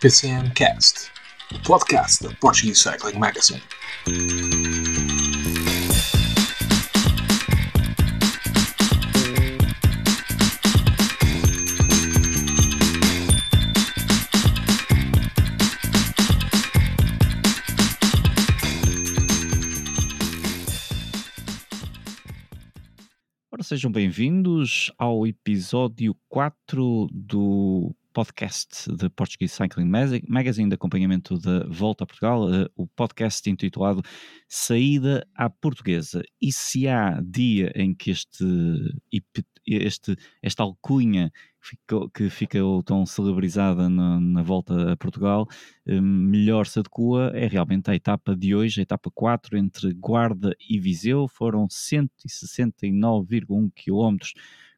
[0.00, 1.10] PCM Cast,
[1.54, 3.62] o podcast da Portuguese Cycling Magazine.
[23.52, 29.90] Ora, sejam bem-vindos ao episódio 4 do podcast da Portuguese Cycling
[30.28, 34.02] Magazine de acompanhamento da Volta a Portugal, uh, o podcast intitulado
[34.48, 36.22] Saída à Portuguesa.
[36.40, 38.44] E se há dia em que este,
[39.66, 41.30] este esta alcunha
[42.14, 45.46] que ficou tão celebrizada na, na volta a Portugal,
[45.86, 50.56] um, melhor se adequa é realmente a etapa de hoje, a etapa 4 entre Guarda
[50.68, 54.16] e Viseu, foram 169,1 km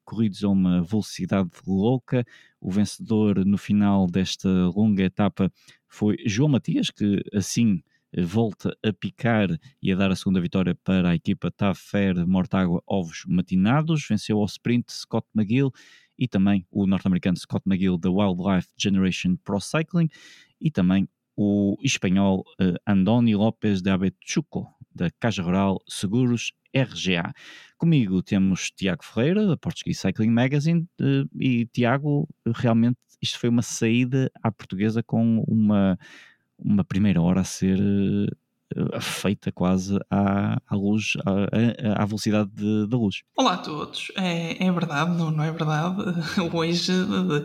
[0.04, 2.24] corridos a uma velocidade louca.
[2.60, 5.52] O vencedor no final desta longa etapa
[5.88, 7.82] foi João Matias, que assim
[8.20, 9.48] volta a picar
[9.82, 14.06] e a dar a segunda vitória para a equipa Tafer Mortágua Ovos Matinados.
[14.06, 15.72] Venceu ao sprint Scott McGill
[16.18, 20.08] e também o norte-americano Scott McGill da Wildlife Generation Pro Cycling
[20.60, 27.32] e também o espanhol uh, Andoni López de Abechuco da Caixa Rural Seguros RGA.
[27.76, 30.86] Comigo temos Tiago Ferreira, da Portuguese Cycling Magazine,
[31.38, 35.98] e Tiago, realmente isto foi uma saída à portuguesa com uma,
[36.58, 38.26] uma primeira hora a ser eh,
[39.00, 42.50] feita quase à, à luz, à, à velocidade
[42.88, 43.22] da luz.
[43.36, 46.02] Olá a todos, é, é verdade, não, não é verdade?
[46.52, 46.92] Hoje,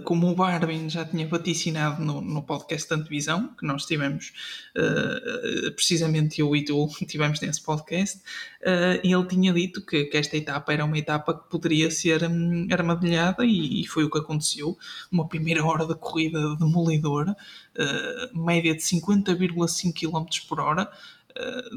[0.04, 4.34] como o Barbin já tinha vaticinado no, no podcast da Antevisão, que nós tivemos,
[4.78, 8.20] uh, precisamente eu e tu tivemos nesse podcast,
[8.62, 12.68] uh, ele tinha dito que, que, esta etapa era uma etapa que poderia ser um,
[12.72, 14.78] armadilhada e, e, foi o que aconteceu.
[15.12, 21.17] Uma primeira hora de corrida demolidora, uh, média de 50,5 km por hora, eh,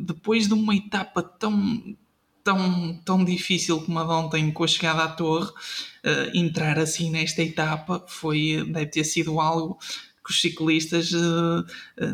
[0.05, 1.97] depois de uma etapa tão,
[2.43, 7.11] tão, tão difícil como a de ontem com a chegada à torre, uh, entrar assim
[7.11, 9.79] nesta etapa foi, deve ter sido algo
[10.25, 11.65] que os ciclistas uh,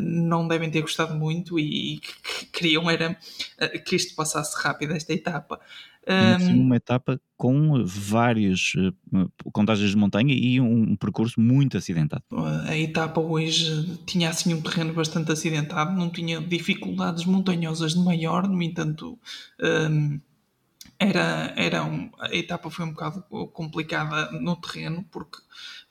[0.01, 3.17] não devem ter gostado muito e, e que queriam era
[3.85, 5.59] que isto passasse rápido esta etapa.
[6.07, 12.23] Um, uma etapa com várias uh, contagens de montanha e um, um, percurso muito acidentado.
[12.65, 18.47] A etapa hoje tinha assim um terreno bastante acidentado, não tinha dificuldades montanhosas de maior,
[18.47, 19.19] no entanto.
[19.61, 20.19] Um,
[20.99, 23.21] era, era um, a etapa foi um bocado
[23.53, 25.37] complicada no terreno porque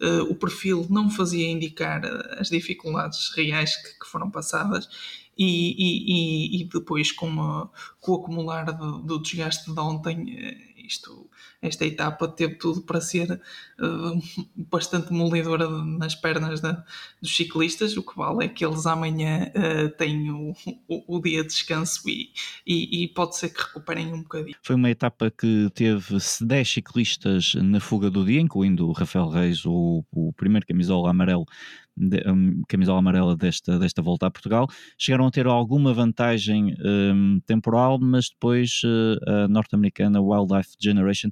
[0.03, 2.05] uh, o perfil não fazia indicar
[2.38, 4.88] as dificuldades reais que, que foram passadas
[5.37, 7.69] e, e, e, depois com, a,
[8.01, 11.29] com o acumular do, do desgaste de ontem, eh, isto,
[11.61, 14.23] esta etapa teve tudo para ser uh,
[14.57, 16.85] bastante molidora nas pernas da,
[17.21, 17.97] dos ciclistas.
[17.97, 20.55] O que vale é que eles amanhã uh, têm o,
[20.89, 22.31] o, o, dia de descanso e,
[22.67, 24.57] e, e, pode ser que recuperem um bocadinho.
[24.63, 29.65] Foi uma etapa que teve 10 ciclistas na fuga do dia, incluindo o Rafael Reis,
[29.67, 31.47] o, o primeiro camisola amarelo
[31.97, 34.69] de, um, camisola amarela desta, desta volta a Portugal,
[34.99, 41.31] chegaram a ter alguma vantagem um, temporal, mas depois uh, a norte-americana Wildlife Generation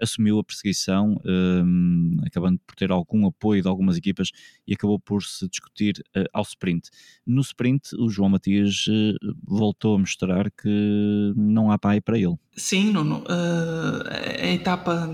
[0.00, 4.30] assumiu a perseguição, um, acabando por ter algum apoio de algumas equipas
[4.66, 6.88] e acabou por se discutir uh, ao sprint.
[7.26, 12.36] No sprint, o João Matias uh, voltou a mostrar que não há pai para ele.
[12.56, 15.08] Sim, Nuno, a etapa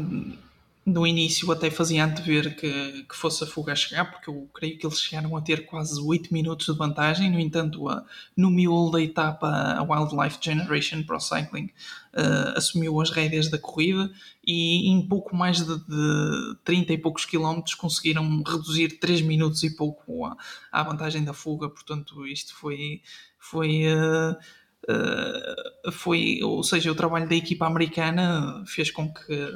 [0.87, 4.77] no início até fazia antever que, que fosse a fuga a chegar, porque eu creio
[4.77, 7.31] que eles chegaram a ter quase 8 minutos de vantagem.
[7.31, 8.05] No entanto, a,
[8.37, 11.71] no miolo da etapa, a Wildlife Generation Pro Cycling
[12.13, 14.11] uh, assumiu as rédeas da corrida
[14.47, 19.75] e em pouco mais de, de 30 e poucos quilómetros conseguiram reduzir 3 minutos e
[19.75, 20.37] pouco a,
[20.71, 21.69] a vantagem da fuga.
[21.71, 23.01] Portanto, isto foi.
[23.39, 24.37] foi uh,
[24.87, 29.51] Uh, foi, ou seja, o trabalho da equipa americana fez com que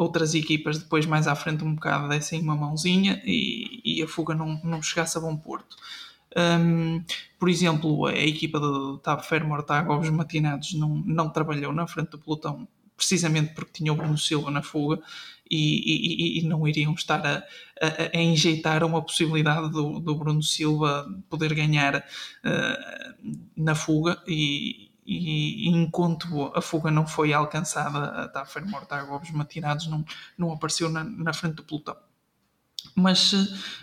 [0.00, 4.34] outras equipas depois mais à frente um bocado dessem uma mãozinha e, e a fuga
[4.34, 5.76] não, não chegasse a bom porto.
[6.34, 7.04] Um,
[7.38, 12.18] por exemplo, a equipa do Tab Fermo Ovos Matinados não, não trabalhou na frente do
[12.18, 12.66] pelotão
[12.96, 15.02] precisamente porque tinha o Bruno Silva na fuga
[15.50, 17.44] e, e, e não iriam estar a,
[17.82, 24.89] a, a, enjeitar uma possibilidade do, do Bruno Silva poder ganhar uh, na fuga e,
[25.18, 30.04] e, enquanto a fuga não foi alcançada, a Taffer Mortágua, os matinados não,
[30.38, 31.96] não apareceu na, na frente do pelotão.
[32.94, 33.30] Mas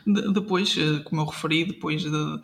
[0.05, 0.75] de, depois,
[1.05, 2.41] como eu referi, depois de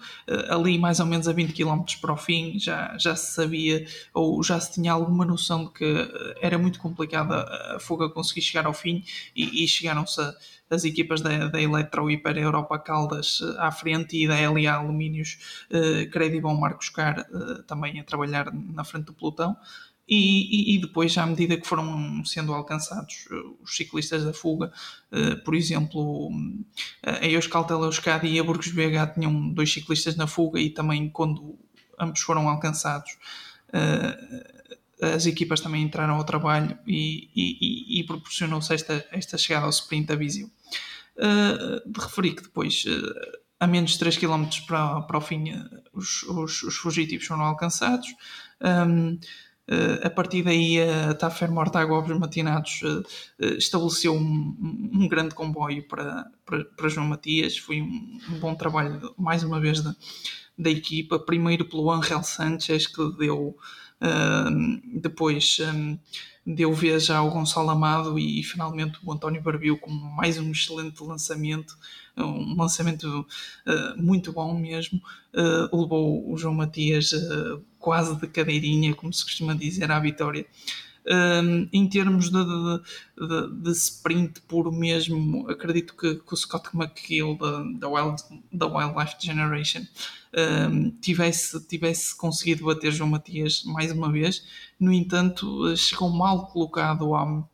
[0.49, 4.43] ali mais ou menos a 20 km para o fim, já, já se sabia ou
[4.43, 6.11] já se tinha alguma noção de que
[6.41, 9.03] era muito complicada a fuga conseguir chegar ao fim
[9.35, 10.21] e, e chegaram-se
[10.69, 14.73] as equipas da, da Eletro e para a Europa Caldas à frente e da LA
[14.73, 17.25] Alumínios, eh, Credible Marcos Car
[17.67, 19.55] também a trabalhar na frente do pelotão.
[20.07, 24.71] E, e, e, depois, à medida que foram sendo alcançados eh, os ciclistas da fuga,
[25.11, 26.29] uh, por exemplo,
[27.01, 31.57] a Euskaltel Euskadi e a Burgos BH tinham dois ciclistas na fuga e também quando
[31.97, 33.17] ambos foram alcançados,
[35.01, 37.29] as equipas também entraram ao trabalho e,
[37.99, 40.51] e, proporcionou-se esta, esta chegada ao sprint a Visio.
[41.17, 42.85] De referir que depois
[43.63, 45.45] a menos de 3 km para, para o fim,
[45.93, 48.09] os, os, os fugitivos foram alcançados.
[48.59, 49.17] Uh,
[50.03, 55.87] a partir daí, a Tafer Mortágua Obres Matinados uh, uh, estabeleceu um, um, grande comboio
[55.87, 57.57] para, para, para João Matias.
[57.57, 59.95] Foi um, um, bom trabalho, mais uma vez, da,
[60.57, 61.17] da equipa.
[61.17, 63.55] Primeiro pelo Angel Sanchez, que deu
[64.95, 65.97] depois um,
[66.45, 71.01] deu vez ao Gonçalo Amado e, e finalmente o António Barbiu com mais um excelente
[71.01, 71.73] lançamento
[72.17, 73.25] um lançamento
[73.65, 75.01] uh, muito bom mesmo.
[75.33, 80.45] Uh, levou o João Matias uh, quase de cadeirinha, como se costuma dizer, à vitória.
[81.73, 87.37] em termos de, de, de, de, sprint puro mesmo, acredito que, que o Scott McGill
[87.77, 89.81] da, Wild, da Wildlife Generation
[90.71, 94.45] um, tivesse, tivesse conseguido bater João Matias mais uma vez.
[94.79, 97.51] No entanto, chegou mal colocado ao,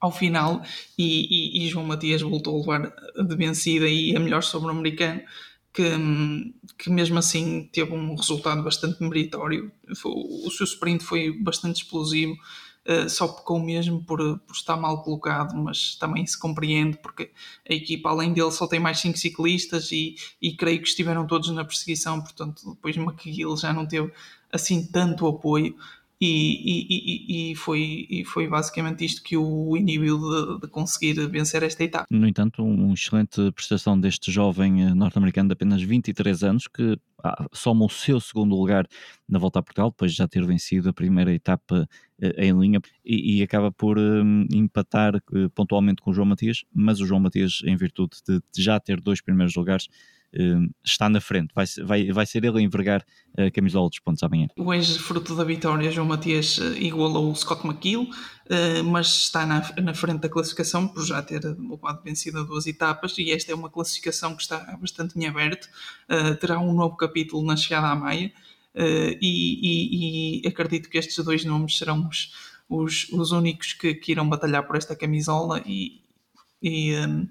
[0.00, 0.62] ao final
[0.96, 2.94] e, e, e, João Matias voltou a levar
[3.26, 5.20] de vencida e a melhor sobre o americano
[5.72, 5.90] que,
[6.76, 9.70] que mesmo assim teve um resultado bastante meritório.
[10.04, 12.36] O seu sprint foi bastante explosivo
[12.88, 17.30] uh, só pecou mesmo por, por estar mal colocado mas também se compreende porque
[17.68, 21.50] a equipa além dele só tem mais 5 ciclistas e, e creio que estiveram todos
[21.50, 24.10] na perseguição portanto depois McGill já não teve
[24.50, 25.76] assim tanto apoio
[26.20, 31.62] e, e, e, foi, e foi basicamente isto que o inibiu de, de, conseguir vencer
[31.62, 32.06] esta etapa.
[32.10, 37.46] No entanto, uma excelente prestação deste jovem eh, norte-americano de apenas 23 anos que ah,
[37.52, 38.86] soma o seu segundo lugar
[39.28, 41.88] na volta a Portugal, depois de já ter vencido a primeira etapa
[42.20, 47.00] eh, em linha e, acaba por um, empatar uh, pontualmente com o João Matias, mas
[47.00, 50.17] o João Matias, em virtude de, já ter dois primeiros lugares, Hum,
[50.84, 51.52] está na frente.
[51.54, 53.04] Vai, vai, vai ser ele a envergar
[53.36, 54.48] a camisola dos pontos amanhã.
[54.56, 58.08] O ex-fruto da vitória, João Matias, eh, igualou o Scott McGill,
[58.48, 63.16] eh, mas está na, na frente da classificação por já ter levado vencida duas etapas
[63.18, 65.68] e esta é uma classificação que está bastante em aberto.
[66.08, 68.32] Eh, terá um novo capítulo na chegada à Maia
[69.20, 72.32] e, e, e acredito que estes dois nomes serão os,
[72.68, 76.02] os, os únicos que, que irão batalhar por esta camisola e,
[76.62, 77.28] e um,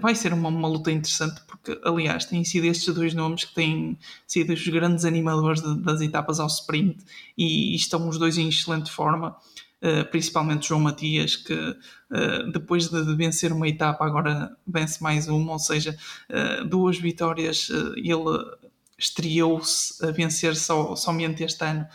[0.00, 3.98] vai ser uma, uma, luta interessante, porque, aliás, têm sido estes dois nomes que têm
[4.26, 7.04] sido os grandes animadores de, das etapas ao sprint
[7.38, 9.36] e, e, estão os dois em excelente forma.
[9.82, 15.26] Uh, principalmente João Matias, que uh, depois de, de, vencer uma etapa, agora vence mais
[15.26, 15.96] uma, ou seja,
[16.28, 17.70] uh, duas vitórias.
[17.96, 18.58] ele
[18.98, 21.86] estreou-se a vencer só, somente este ano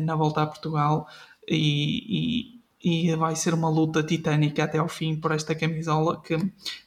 [0.00, 1.06] na volta a Portugal
[1.46, 6.36] e, e vai ser uma luta titânica até ao fim por esta camisola que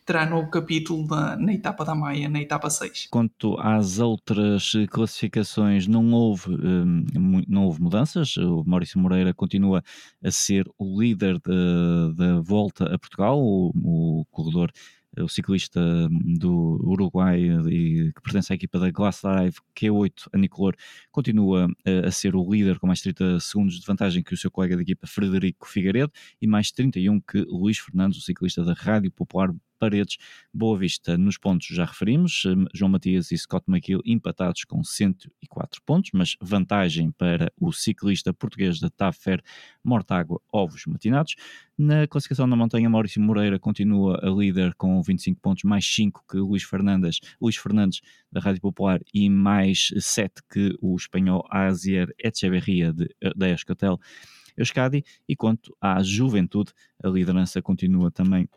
[0.06, 3.08] terá novo capítulo na, na etapa da Maia, na etapa 6.
[3.12, 7.06] Quanto às outras classificações, não houve, hum,
[7.48, 8.38] não houve mudanças.
[8.38, 9.84] O Maurício Moreira continua
[10.24, 11.40] a ser o líder
[12.16, 14.72] da volta a Portugal, o, o corredor
[15.18, 15.80] o ciclista
[16.40, 20.76] do Uruguai e que pertence à equipa da Glass Drive Q8, a Nicolor,
[21.12, 24.50] continua a, a ser o líder com mais 30 segundos de vantagem que o seu
[24.50, 29.12] colega de equipa Frederico Figueiredo e mais 31 que Luís Fernandes, o ciclista da Rádio
[29.12, 30.18] Popular Paredes,
[30.54, 35.82] Boa Vista nos pontos já referimos, hum, João Matias e Scott McGill empatados com 104
[35.84, 39.42] pontos, mas vantagem para o ciclista português da Tafer
[39.84, 41.34] Mortágua Ovos Matinados.
[41.76, 46.38] Na classificação da montanha, Maurício Moreira continua a líder com 25 pontos, mais 5 que
[46.38, 52.94] Luís Fernandes, Luís Fernandes da Rádio Popular e mais 7 que o espanhol Azier Echeverria
[52.94, 54.00] de, da Escatel
[54.56, 55.04] Euskadi.
[55.28, 56.72] E quanto à juventude,
[57.04, 58.48] a liderança continua também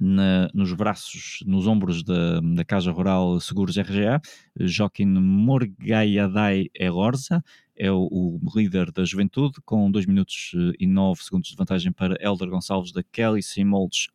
[0.00, 4.20] na, nos braços, nos ombros da, da Casa Rural Seguros RGA,
[4.58, 7.42] Joaquim Morgaiadai Elorza
[7.76, 11.92] é o, o, líder da juventude, com 2 minutos eh, e 9 segundos de vantagem
[11.92, 14.08] para Elder Gonçalves da Kelly Simoldes,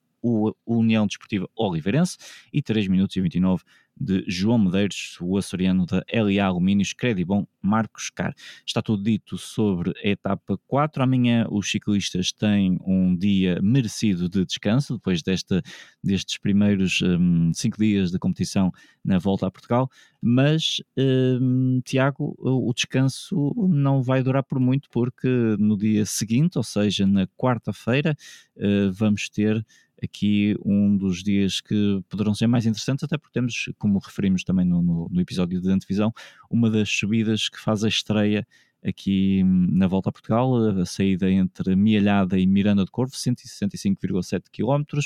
[0.65, 2.17] União Desportiva Oliveirense,
[2.51, 3.63] e 3 minutos e 29
[4.00, 8.34] de João Medeiros, o açoriano da LA Alumínios, Credibon, Marcos Car.
[8.65, 11.03] Está tudo dito sobre a etapa 4.
[11.03, 15.62] Amanhã os ciclistas têm um dia merecido de descanso, depois desta,
[16.03, 18.72] destes primeiros 5 um, dias de competição
[19.03, 19.89] na volta a Portugal.
[20.22, 25.27] Mas, um, Tiago, o descanso não vai durar por muito, porque
[25.58, 28.15] no dia seguinte, ou seja, na quarta-feira,
[28.58, 29.65] uh, vamos ter
[30.03, 34.65] aqui um dos dias que poderão ser mais interessantes, até porque temos, como referimos também
[34.65, 36.13] no, no, no episódio de antevisão,
[36.50, 38.46] uma das subidas que faz a estreia
[38.86, 45.00] aqui na volta a Portugal, a saída entre Mialhada e Miranda de Corvo, 165,7 km,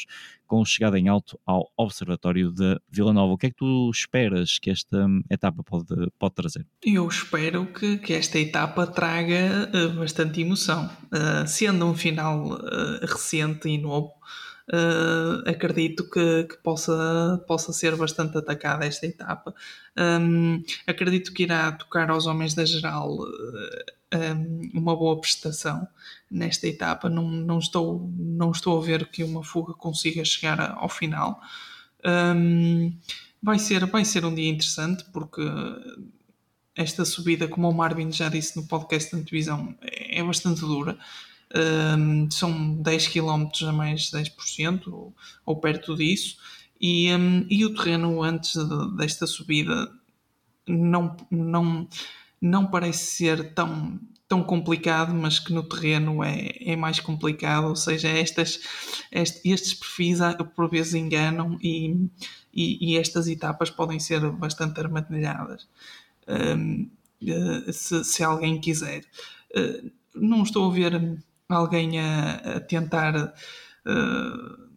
[0.46, 3.34] com chegada em alto ao Observatório de Vila Nova.
[3.34, 6.66] O que é que tu esperas que esta etapa pode, pode trazer?
[6.84, 13.06] Eu espero que, que esta etapa traga uh, bastante emoção, uh, sendo um final uh,
[13.06, 14.14] recente e novo
[14.70, 19.54] uh, acredito que, que, possa, possa ser bastante atacada esta etapa.
[19.98, 23.18] Um, acredito que irá tocar aos homens da geral
[24.14, 25.88] um, uma boa prestação
[26.30, 27.10] nesta etapa.
[27.10, 31.42] Não, não, estou, não estou a ver que uma fuga consiga chegar ao final.
[32.06, 32.96] Um,
[33.42, 35.42] vai, ser, vai ser um dia interessante porque
[36.76, 40.98] esta subida, como o Marvin já disse no podcast de televisão, é bastante dura.
[41.56, 45.14] Um, são 10 km a mais 10% ou,
[45.46, 46.38] ou perto disso,
[46.82, 49.92] e, um, e o terreno antes de, desta subida
[50.68, 51.88] não, não,
[52.42, 57.76] não parece ser tão, tão complicado, mas que no terreno é, é mais complicado, ou
[57.76, 58.60] seja, estas,
[59.12, 60.20] estes, estes perfis
[60.56, 62.10] por vezes enganam e,
[62.52, 65.68] e, e, estas etapas podem ser bastante armadilhadas.
[66.28, 66.90] Um,
[67.26, 69.04] eh, se, se alguém quiser.
[69.56, 73.16] Uh, não estou a ver alguém a, a tentar
[73.86, 74.70] uh,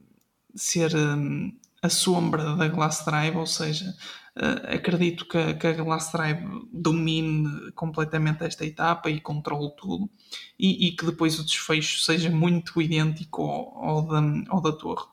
[0.54, 3.94] ser um, a sombra da Glass Drive, ou seja,
[4.36, 10.10] uh, acredito que, que, a Glass Drive domine completamente esta etapa e controle tudo
[10.58, 15.06] e, e que depois o desfecho seja muito idêntico ao, ao, da, ao da Torre.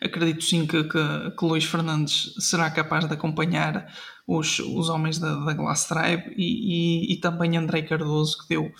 [0.00, 3.86] Acredito sim que, que, que Luís Fernandes será capaz de acompanhar
[4.26, 8.72] os, os homens da, da Glass Tribe e, e, e, também Andrei Cardoso, que deu,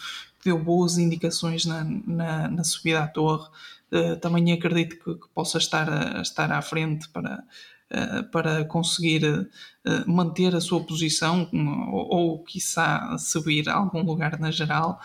[0.45, 3.49] deu boas indicações na, na, na subida à torre.
[3.91, 7.45] Uh, também acredito que, que, possa estar, a, estar à frente para,
[7.91, 11.49] uh, para conseguir uh, manter a sua posição
[11.93, 15.01] ou, ou quiçá subir a algum lugar na geral.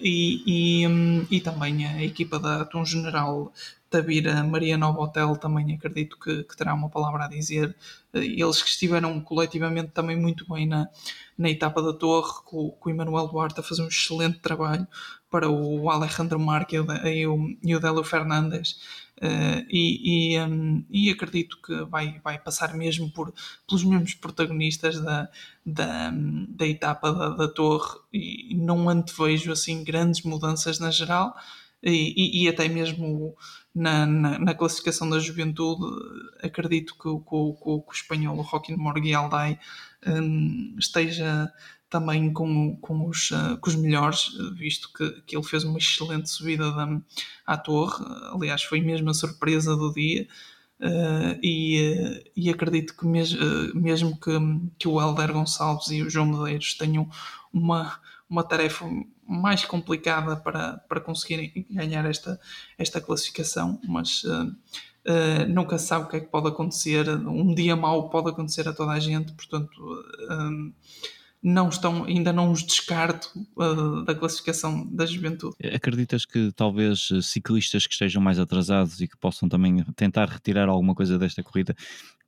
[0.00, 3.52] E, e, um, e também a equipa da Atum General
[3.90, 7.74] Tabira Maria Nova Hotel também acredito que, que, terá uma palavra a dizer.
[8.14, 10.88] Eles que estiveram coletivamente também muito bem na,
[11.36, 14.86] na etapa da Torre, com, com o Emanuel Duarte a fazer um excelente trabalho
[15.28, 18.80] para o Alejandro Marques e o, e o Délio Fernandes.
[19.20, 23.34] Uh, e, e, um, e, acredito que vai, vai passar mesmo por,
[23.68, 25.28] pelos mesmos protagonistas da,
[25.64, 26.10] da,
[26.48, 31.36] da etapa da, da Torre e não antevejo assim grandes mudanças na geral
[31.82, 33.36] e, e, até mesmo
[33.74, 35.82] na, na, na, classificação da juventude,
[36.42, 39.58] acredito que, que, que, que o espanhol Joaquim Morguialdai
[40.06, 41.50] um, esteja
[41.90, 46.30] também com, com, os, uh, com os melhores, visto que, que ele fez uma excelente
[46.30, 47.00] subida da,
[47.44, 50.26] à torre, aliás, foi mesmo a surpresa do dia.
[50.80, 54.30] Uh, e, e acredito que mes, uh, mesmo que,
[54.78, 57.06] que o Helder Gonçalves e o João Medeiros tenham
[57.52, 58.86] uma, uma tarefa
[59.28, 62.40] mais complicada para, para conseguirem ganhar esta,
[62.78, 64.56] esta classificação, mas uh,
[65.50, 67.06] nunca se sabe o que é que pode acontecer.
[67.10, 69.70] Um dia mau pode acontecer a toda a gente, portanto,
[71.42, 73.30] não estão, ainda não os descarto
[74.04, 75.56] da classificação da juventude.
[75.74, 80.94] Acreditas que talvez ciclistas que estejam mais atrasados e que possam também tentar retirar alguma
[80.94, 81.74] coisa desta corrida,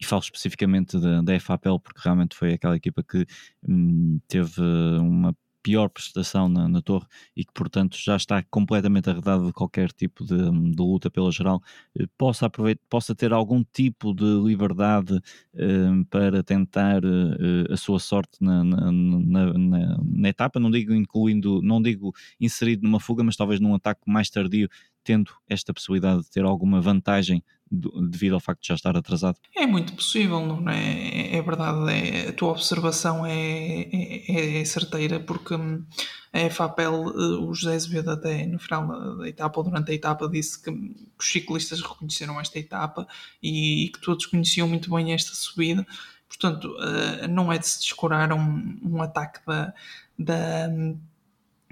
[0.00, 3.26] e falo especificamente da, da FAPEL, porque realmente foi aquela equipa que
[3.68, 4.60] hum, teve
[4.98, 9.92] uma pior prestação na, na, torre e que, portanto, já está completamente arredado de qualquer
[9.92, 11.62] tipo de, de luta pela geral,
[11.98, 15.20] eh, possa, aproveitar, possa ter algum tipo de liberdade
[15.54, 21.62] eh, para tentar eh, a sua sorte na, na, na, na, etapa, não digo incluindo,
[21.62, 24.68] não digo inserido numa fuga, mas talvez num ataque mais tardio,
[25.02, 29.38] tendo esta possibilidade de ter alguma vantagem devido ao facto de já estar atrasado?
[29.56, 31.34] É muito possível, não é?
[31.34, 35.84] É verdade, é, a tua observação é, é, é certeira, porque hum,
[36.32, 40.62] a FAPEL, eh, o José Azevedo até no final da etapa, durante a etapa, disse
[40.62, 40.70] que,
[41.18, 43.06] os ciclistas reconheceram esta etapa
[43.42, 45.86] e, e, que todos conheciam muito bem esta subida.
[46.28, 49.72] Portanto, eh, não é de se descurar um, um ataque da,
[50.18, 50.68] da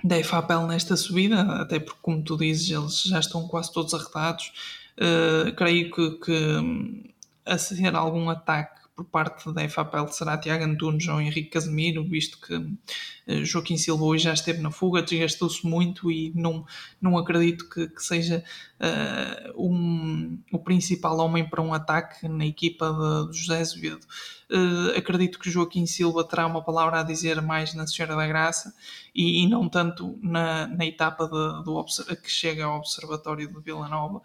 [0.02, 4.52] da FAPEL nesta subida, até porque, como tu dizes, eles já estão quase todos arredados.
[4.98, 7.12] Uh, creio que, que
[7.46, 12.38] a ser algum ataque por parte da FAPL será Tiago Antunes ou Henrique Casemiro, visto
[12.38, 16.66] que uh, Joaquim Silva hoje já esteve na fuga, desgastou-se muito e não,
[17.00, 18.44] não acredito que, que seja
[18.78, 24.06] uh, um, o principal homem para um ataque na equipa de José Azevedo.
[24.50, 28.74] Uh, acredito que Joaquim Silva terá uma palavra a dizer mais na Senhora da Graça
[29.14, 31.82] e, e não tanto na, na etapa de, do,
[32.16, 34.20] que chega ao Observatório de Vila Nova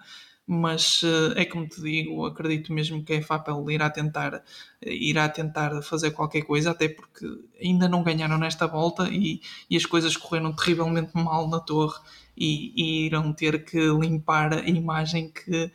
[0.47, 4.43] mas eh, é como te digo, acredito mesmo que a FAPEL irá tentar,
[4.81, 7.25] irá tentar fazer qualquer coisa, até porque
[7.61, 11.99] ainda não ganharam nesta volta e, e as coisas correram terrivelmente mal na torre
[12.37, 15.71] e, e irão ter que limpar a imagem que,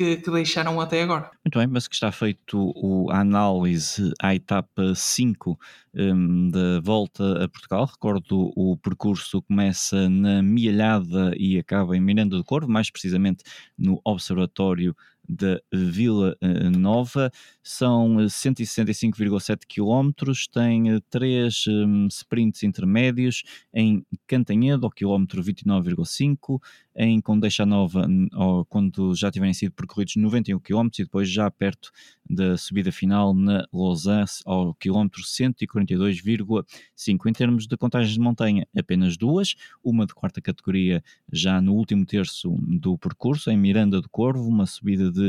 [0.00, 1.30] que, que, deixaram até agora.
[1.44, 5.58] Muito bem, mas que está feito o, a análise à etapa 5
[5.94, 7.84] um, da volta a Portugal.
[7.84, 13.44] Recordo o percurso começa na Mialhada e acaba em Miranda do Corvo, mais precisamente
[13.76, 14.96] no Observatório
[15.30, 17.30] da Vila eh, Nova.
[17.62, 20.10] São 165,7 km,
[20.52, 26.60] tem 3 um, sprints intermédios em Cantanhedo, ao quilómetro 29,5,
[26.96, 28.06] em Condeixa Nova,
[28.68, 31.92] quando já tiverem sido percorridos 91 km, e depois já perto
[32.28, 36.64] da subida final na Lausanne, ao quilómetro 142,5.
[37.26, 42.04] Em termos de contagens de montanha, apenas duas, uma de quarta categoria já no último
[42.04, 45.19] terço do percurso, em Miranda do Corvo, uma subida de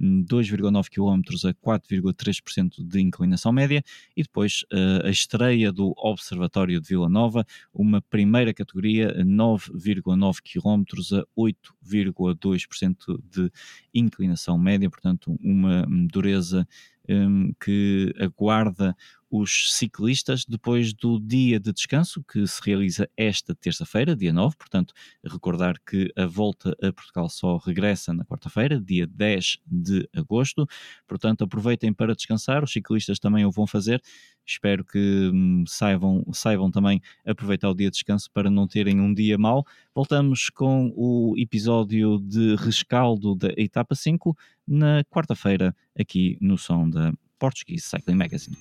[0.00, 3.82] 2,9 km a 4,3% de inclinação média,
[4.16, 10.84] e depois uh, a estreia do Observatório de Vila Nova, uma primeira categoria, 9,9 km
[11.18, 13.50] a 8,2% de
[13.94, 16.66] inclinação média, portanto, uma dureza
[17.08, 18.96] um, que aguarda
[19.30, 24.56] os ciclistas depois do dia de descanso que se realiza esta terça-feira, dia 9.
[24.56, 24.92] Portanto,
[25.24, 30.66] recordar que a volta a Portugal só regressa na quarta-feira, dia 10 de agosto.
[31.06, 32.64] Portanto, aproveitem para descansar.
[32.64, 34.02] Os ciclistas também o vão fazer.
[34.44, 39.14] Espero que hum, saibam, saibam também aproveitar o dia de descanso para não terem um
[39.14, 39.64] dia mau.
[39.94, 47.12] Voltamos com o episódio de rescaldo da etapa 5 na quarta-feira, aqui no som da
[47.38, 48.56] Portuguese Cycling Magazine.